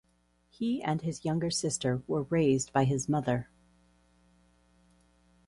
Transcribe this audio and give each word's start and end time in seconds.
He 0.49 0.81
and 0.81 1.03
his 1.03 1.23
younger 1.23 1.51
sister 1.51 2.01
were 2.07 2.23
raised 2.23 2.73
by 2.73 2.85
his 2.85 3.07
mother. 3.07 3.51